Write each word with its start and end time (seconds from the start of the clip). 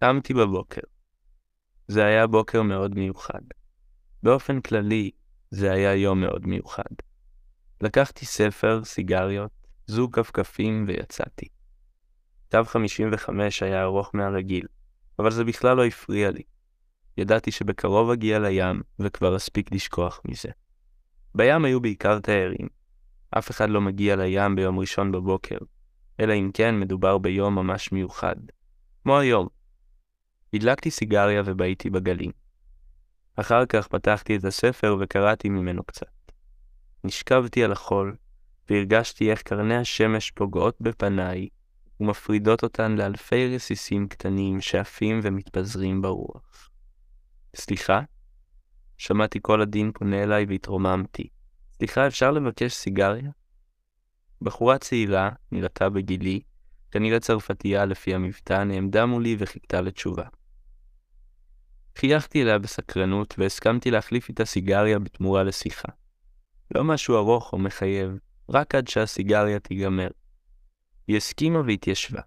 קמתי 0.00 0.34
בבוקר. 0.34 0.80
זה 1.88 2.04
היה 2.04 2.26
בוקר 2.26 2.62
מאוד 2.62 2.94
מיוחד. 2.94 3.40
באופן 4.22 4.60
כללי, 4.60 5.10
זה 5.50 5.72
היה 5.72 5.94
יום 5.94 6.20
מאוד 6.20 6.46
מיוחד. 6.46 6.94
לקחתי 7.80 8.26
ספר, 8.26 8.84
סיגריות, 8.84 9.50
זוג 9.86 10.14
כפכפים 10.16 10.84
ויצאתי. 10.88 11.48
תו 12.48 12.64
55 12.64 13.62
היה 13.62 13.82
ארוך 13.82 14.14
מהרגיל, 14.14 14.66
אבל 15.18 15.30
זה 15.30 15.44
בכלל 15.44 15.76
לא 15.76 15.84
הפריע 15.84 16.30
לי. 16.30 16.42
ידעתי 17.16 17.50
שבקרוב 17.50 18.10
אגיע 18.10 18.38
לים, 18.38 18.82
וכבר 18.98 19.36
אספיק 19.36 19.72
לשכוח 19.72 20.20
מזה. 20.24 20.50
בים 21.34 21.64
היו 21.64 21.80
בעיקר 21.80 22.18
תיירים. 22.20 22.68
אף 23.30 23.50
אחד 23.50 23.70
לא 23.70 23.80
מגיע 23.80 24.16
לים 24.16 24.56
ביום 24.56 24.78
ראשון 24.78 25.12
בבוקר, 25.12 25.58
אלא 26.20 26.34
אם 26.34 26.50
כן 26.54 26.80
מדובר 26.80 27.18
ביום 27.18 27.54
ממש 27.54 27.92
מיוחד. 27.92 28.36
כמו 29.02 29.18
היום. 29.18 29.55
הדלקתי 30.56 30.90
סיגריה 30.90 31.42
ובהיתי 31.44 31.90
בגלים. 31.90 32.30
אחר 33.36 33.66
כך 33.66 33.88
פתחתי 33.88 34.36
את 34.36 34.44
הספר 34.44 34.96
וקראתי 35.00 35.48
ממנו 35.48 35.84
קצת. 35.84 36.06
נשכבתי 37.04 37.64
על 37.64 37.72
החול, 37.72 38.16
והרגשתי 38.70 39.30
איך 39.30 39.42
קרני 39.42 39.76
השמש 39.76 40.30
פוגעות 40.30 40.76
בפניי, 40.80 41.48
ומפרידות 42.00 42.62
אותן 42.62 42.92
לאלפי 42.92 43.54
רסיסים 43.54 44.08
קטנים 44.08 44.60
שעפים 44.60 45.20
ומתפזרים 45.22 46.02
ברוח. 46.02 46.70
סליחה? 47.56 48.00
שמעתי 48.98 49.40
קול 49.40 49.62
הדין 49.62 49.92
פונה 49.92 50.22
אליי 50.22 50.44
והתרוממתי. 50.48 51.28
סליחה, 51.72 52.06
אפשר 52.06 52.30
לבקש 52.30 52.72
סיגריה? 52.72 53.30
בחורה 54.42 54.78
צעירה, 54.78 55.30
נראתה 55.52 55.90
בגילי, 55.90 56.40
כנראה 56.90 57.20
צרפתייה 57.20 57.84
לפי 57.84 58.14
המבטא, 58.14 58.64
נעמדה 58.64 59.06
מולי 59.06 59.36
וחיכתה 59.38 59.80
לתשובה. 59.80 60.24
חייכתי 61.96 62.42
אליה 62.42 62.58
בסקרנות 62.58 63.34
והסכמתי 63.38 63.90
להחליף 63.90 64.28
איתה 64.28 64.44
סיגריה 64.44 64.98
בתמורה 64.98 65.42
לשיחה. 65.42 65.88
לא 66.74 66.84
משהו 66.84 67.16
ארוך 67.16 67.52
או 67.52 67.58
מחייב, 67.58 68.18
רק 68.48 68.74
עד 68.74 68.88
שהסיגריה 68.88 69.58
תיגמר. 69.58 70.08
היא 71.06 71.16
הסכימה 71.16 71.60
והתיישבה. 71.60 72.20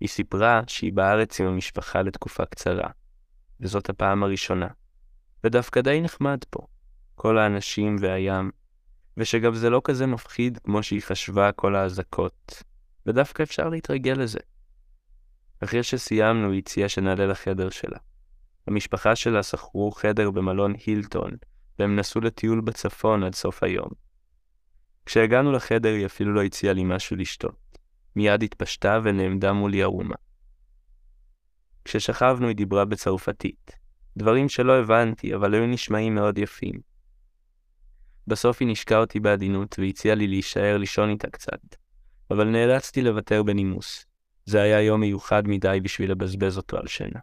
היא 0.00 0.08
סיפרה 0.08 0.62
שהיא 0.66 0.92
בארץ 0.92 1.40
עם 1.40 1.46
המשפחה 1.46 2.02
לתקופה 2.02 2.46
קצרה, 2.46 2.90
וזאת 3.60 3.90
הפעם 3.90 4.22
הראשונה. 4.22 4.68
ודווקא 5.44 5.80
די 5.80 6.00
נחמד 6.00 6.38
פה, 6.50 6.66
כל 7.14 7.38
האנשים 7.38 7.96
והים, 8.00 8.50
ושגם 9.16 9.54
זה 9.54 9.70
לא 9.70 9.80
כזה 9.84 10.06
מפחיד 10.06 10.58
כמו 10.58 10.82
שהיא 10.82 11.02
חשבה 11.02 11.52
כל 11.52 11.76
האזעקות, 11.76 12.62
ודווקא 13.06 13.42
אפשר 13.42 13.68
להתרגל 13.68 14.14
לזה. 14.18 14.40
אחרי 15.64 15.82
שסיימנו, 15.82 16.50
היא 16.50 16.58
הציעה 16.58 16.88
שנעלה 16.88 17.26
לחדר 17.26 17.70
שלה. 17.70 17.98
המשפחה 18.66 19.16
שלה 19.16 19.42
שכרו 19.42 19.90
חדר 19.90 20.30
במלון 20.30 20.74
הילטון, 20.86 21.30
והם 21.78 21.96
נסעו 21.96 22.20
לטיול 22.20 22.60
בצפון 22.60 23.22
עד 23.22 23.34
סוף 23.34 23.62
היום. 23.62 23.90
כשהגענו 25.06 25.52
לחדר 25.52 25.94
היא 25.94 26.06
אפילו 26.06 26.34
לא 26.34 26.42
הציעה 26.42 26.74
לי 26.74 26.84
משהו 26.84 27.16
לשתות. 27.16 27.70
מיד 28.16 28.42
התפשטה 28.42 29.00
ונעמדה 29.04 29.52
מולי 29.52 29.82
ערומה. 29.82 30.14
כששכבנו 31.84 32.48
היא 32.48 32.56
דיברה 32.56 32.84
בצרפתית, 32.84 33.70
דברים 34.16 34.48
שלא 34.48 34.78
הבנתי, 34.78 35.34
אבל 35.34 35.54
היו 35.54 35.66
נשמעים 35.66 36.14
מאוד 36.14 36.38
יפים. 36.38 36.80
בסוף 38.26 38.56
היא 38.60 38.68
נשקה 38.68 38.98
אותי 38.98 39.20
בעדינות 39.20 39.78
והציעה 39.78 40.14
לי 40.14 40.26
להישאר 40.26 40.76
לישון 40.76 41.10
איתה 41.10 41.30
קצת, 41.30 41.60
אבל 42.30 42.44
נאלצתי 42.44 43.02
לוותר 43.02 43.42
בנימוס. 43.42 44.06
זה 44.46 44.62
היה 44.62 44.82
יום 44.82 45.00
מיוחד 45.00 45.48
מדי 45.48 45.78
בשביל 45.82 46.10
לבזבז 46.10 46.56
אותו 46.56 46.76
על 46.76 46.86
שינה. 46.86 47.20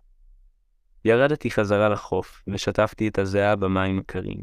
ירדתי 1.07 1.51
חזרה 1.51 1.89
לחוף, 1.89 2.43
ושטפתי 2.47 3.07
את 3.07 3.19
הזיעה 3.19 3.55
במים 3.55 3.99
הקרים. 3.99 4.39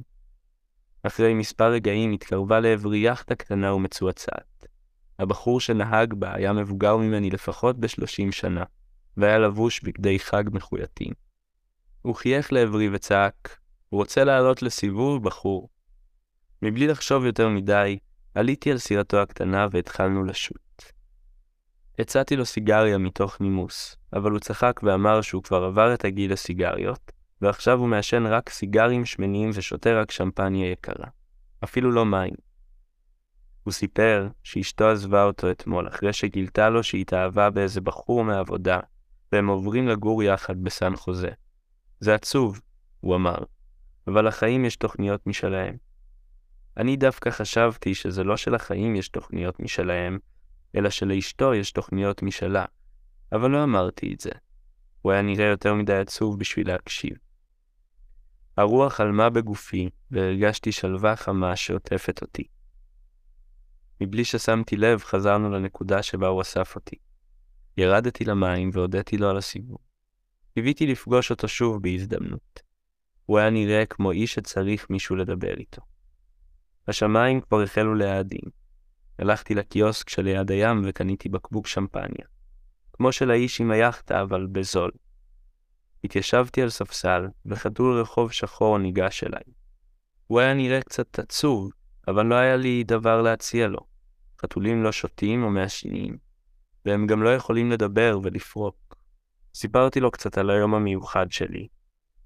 אחרי 1.02 1.34
מספר 1.34 1.70
רגעים 1.70 2.12
התקרבה 2.12 2.60
לעברי 2.60 2.98
יאכטה 2.98 3.34
קטנה 3.34 3.74
ומצועצעת. 3.74 4.66
הבחור 5.18 5.60
שנהג 5.60 6.14
בה 6.14 6.34
היה 6.34 6.52
מבוגר 6.52 6.96
ממני 6.96 7.30
לפחות 7.30 7.78
בשלושים 7.78 8.32
שנה, 8.32 8.64
והיה 9.16 9.38
לבוש 9.38 9.82
בגדי 9.82 10.18
חג 10.18 10.44
מחויטים. 10.52 11.12
הוא 12.02 12.14
חייך 12.14 12.52
לעברי 12.52 12.88
וצעק, 12.92 13.58
הוא 13.88 14.00
רוצה 14.00 14.24
לעלות 14.24 14.62
לסיבוב, 14.62 15.24
בחור. 15.24 15.68
מבלי 16.62 16.86
לחשוב 16.86 17.24
יותר 17.24 17.48
מדי, 17.48 17.98
עליתי 18.34 18.70
על 18.70 18.78
סירתו 18.78 19.16
הקטנה 19.16 19.66
והתחלנו 19.70 20.24
לשוט. 20.24 20.63
הצעתי 21.98 22.36
לו 22.36 22.44
סיגריה 22.44 22.98
מתוך 22.98 23.40
נימוס, 23.40 23.96
אבל 24.12 24.30
הוא 24.30 24.40
צחק 24.40 24.80
ואמר 24.82 25.20
שהוא 25.20 25.42
כבר 25.42 25.64
עבר 25.64 25.94
את 25.94 26.04
הגיל 26.04 26.32
הסיגריות, 26.32 27.12
ועכשיו 27.40 27.78
הוא 27.78 27.88
מעשן 27.88 28.26
רק 28.26 28.50
סיגרים 28.50 29.04
שמנים 29.04 29.50
ושותה 29.54 30.00
רק 30.00 30.10
שמפניה 30.10 30.70
יקרה. 30.70 31.06
אפילו 31.64 31.90
לא 31.92 32.04
מים. 32.04 32.34
הוא 33.64 33.72
סיפר 33.72 34.28
שאשתו 34.42 34.88
עזבה 34.88 35.24
אותו 35.24 35.50
אתמול 35.50 35.88
אחרי 35.88 36.12
שגילתה 36.12 36.70
לו 36.70 36.82
שהיא 36.82 37.00
התאהבה 37.00 37.50
באיזה 37.50 37.80
בחור 37.80 38.24
מעבודה, 38.24 38.80
והם 39.32 39.46
עוברים 39.46 39.88
לגור 39.88 40.22
יחד 40.22 40.64
בסן 40.64 40.96
חוזה. 40.96 41.30
זה 42.00 42.14
עצוב, 42.14 42.60
הוא 43.00 43.16
אמר, 43.16 43.38
אבל 44.06 44.28
לחיים 44.28 44.64
יש 44.64 44.76
תוכניות 44.76 45.26
משלהם. 45.26 45.76
אני 46.76 46.96
דווקא 46.96 47.30
חשבתי 47.30 47.94
שזה 47.94 48.24
לא 48.24 48.36
שלחיים 48.36 48.96
יש 48.96 49.08
תוכניות 49.08 49.60
משלהם, 49.60 50.18
אלא 50.76 50.90
שלאשתו 50.90 51.54
יש 51.54 51.72
תוכניות 51.72 52.22
משלה, 52.22 52.64
אבל 53.32 53.50
לא 53.50 53.64
אמרתי 53.64 54.14
את 54.14 54.20
זה. 54.20 54.30
הוא 55.02 55.12
היה 55.12 55.22
נראה 55.22 55.46
יותר 55.46 55.74
מדי 55.74 55.96
עצוב 55.96 56.38
בשביל 56.38 56.68
להקשיב. 56.68 57.16
הרוח 58.56 59.00
עלמה 59.00 59.30
בגופי, 59.30 59.90
והרגשתי 60.10 60.72
שלווה 60.72 61.16
חמה 61.16 61.56
שעוטפת 61.56 62.22
אותי. 62.22 62.44
מבלי 64.00 64.24
ששמתי 64.24 64.76
לב, 64.76 64.98
חזרנו 64.98 65.50
לנקודה 65.50 66.02
שבה 66.02 66.26
הוא 66.26 66.42
אסף 66.42 66.74
אותי. 66.76 66.96
ירדתי 67.76 68.24
למים 68.24 68.70
והודיתי 68.72 69.16
לו 69.16 69.30
על 69.30 69.36
הסיבוב. 69.36 69.78
קיוויתי 70.54 70.86
לפגוש 70.86 71.30
אותו 71.30 71.48
שוב 71.48 71.82
בהזדמנות. 71.82 72.62
הוא 73.26 73.38
היה 73.38 73.50
נראה 73.50 73.86
כמו 73.86 74.10
איש 74.10 74.34
שצריך 74.34 74.90
מישהו 74.90 75.16
לדבר 75.16 75.54
איתו. 75.56 75.82
השמיים 76.88 77.40
כבר 77.40 77.62
החלו 77.62 77.94
להאדים. 77.94 78.63
הלכתי 79.18 79.54
לקיוסק 79.54 80.08
שליד 80.08 80.50
הים 80.50 80.82
וקניתי 80.84 81.28
בקבוק 81.28 81.66
שמפניה. 81.66 82.26
כמו 82.92 83.12
של 83.12 83.30
האיש 83.30 83.60
עם 83.60 83.70
היאכטה, 83.70 84.22
אבל 84.22 84.46
בזול. 84.46 84.90
התיישבתי 86.04 86.62
על 86.62 86.70
ספסל, 86.70 87.26
וחתול 87.46 88.00
רחוב 88.00 88.32
שחור 88.32 88.78
ניגש 88.78 89.24
אליי. 89.24 89.42
הוא 90.26 90.40
היה 90.40 90.54
נראה 90.54 90.82
קצת 90.82 91.18
עצוב, 91.18 91.70
אבל 92.08 92.26
לא 92.26 92.34
היה 92.34 92.56
לי 92.56 92.84
דבר 92.84 93.22
להציע 93.22 93.68
לו. 93.68 93.80
חתולים 94.42 94.82
לא 94.82 94.92
שותים 94.92 95.42
או 95.44 95.50
מעשנים, 95.50 96.18
והם 96.84 97.06
גם 97.06 97.22
לא 97.22 97.34
יכולים 97.34 97.70
לדבר 97.70 98.18
ולפרוק. 98.22 98.96
סיפרתי 99.54 100.00
לו 100.00 100.10
קצת 100.10 100.38
על 100.38 100.50
היום 100.50 100.74
המיוחד 100.74 101.32
שלי, 101.32 101.68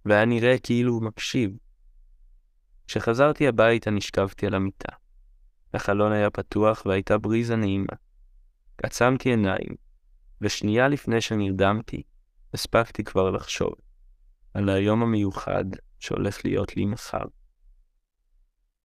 והיה 0.05 0.25
נראה 0.25 0.59
כאילו 0.59 0.93
הוא 0.93 1.03
מקשיב. 1.03 1.51
כשחזרתי 2.87 3.49
הביתה 3.49 3.91
נשכבתי 3.91 4.47
על 4.47 4.55
המיטה. 4.55 4.93
החלון 5.75 6.13
היה 6.13 6.31
פתוח 6.31 6.83
והייתה 6.87 7.19
בריזה 7.19 7.57
נעימה. 7.57 7.93
עצמתי 8.83 9.29
עיניים, 9.29 9.75
ושנייה 10.41 10.89
לפני 10.89 11.21
שנרדמתי, 11.21 12.03
הספקתי 12.55 13.05
כבר 13.05 13.31
לחשוב 13.31 13.73
על 14.55 14.69
היום 14.69 15.03
המיוחד 15.03 15.65
שהולך 15.99 16.45
להיות 16.45 16.77
לי 16.77 16.85
מחר. 16.85 17.25